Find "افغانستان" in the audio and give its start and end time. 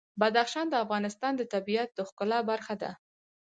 0.83-1.33